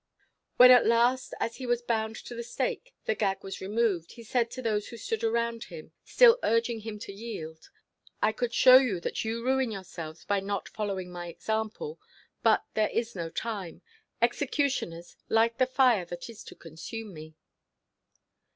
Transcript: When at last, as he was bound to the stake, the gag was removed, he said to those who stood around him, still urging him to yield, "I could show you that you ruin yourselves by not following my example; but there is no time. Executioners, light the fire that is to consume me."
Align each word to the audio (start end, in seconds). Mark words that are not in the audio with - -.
When 0.57 0.71
at 0.71 0.87
last, 0.87 1.35
as 1.39 1.57
he 1.57 1.67
was 1.67 1.83
bound 1.83 2.15
to 2.15 2.33
the 2.33 2.41
stake, 2.41 2.95
the 3.05 3.13
gag 3.13 3.43
was 3.43 3.61
removed, 3.61 4.13
he 4.13 4.23
said 4.23 4.49
to 4.49 4.61
those 4.63 4.87
who 4.87 4.97
stood 4.97 5.23
around 5.23 5.65
him, 5.65 5.91
still 6.03 6.39
urging 6.41 6.79
him 6.79 6.97
to 6.97 7.13
yield, 7.13 7.69
"I 8.19 8.31
could 8.31 8.51
show 8.51 8.77
you 8.77 8.99
that 9.01 9.23
you 9.23 9.45
ruin 9.45 9.69
yourselves 9.69 10.25
by 10.25 10.39
not 10.39 10.67
following 10.67 11.11
my 11.11 11.27
example; 11.27 11.99
but 12.41 12.65
there 12.73 12.89
is 12.89 13.15
no 13.15 13.29
time. 13.29 13.83
Executioners, 14.23 15.17
light 15.29 15.59
the 15.59 15.67
fire 15.67 16.05
that 16.05 16.31
is 16.31 16.43
to 16.45 16.55
consume 16.55 17.13
me." 17.13 17.35